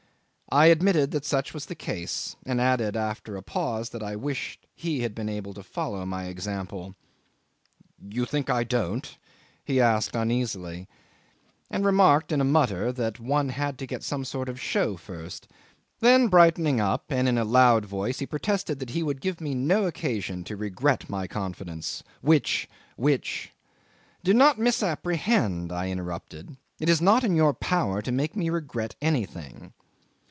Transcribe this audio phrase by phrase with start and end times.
[0.53, 4.67] 'I admitted that such was the case, and added after a pause that I wished
[4.75, 6.93] he had been able to follow my example.
[8.09, 9.17] "You think I don't?"
[9.63, 10.89] he asked uneasily,
[11.69, 15.47] and remarked in a mutter that one had to get some sort of show first;
[16.01, 19.85] then brightening up, and in a loud voice he protested he would give me no
[19.85, 23.53] occasion to regret my confidence, which which...
[24.21, 26.57] '"Do not misapprehend," I interrupted.
[26.77, 29.71] "It is not in your power to make me regret anything."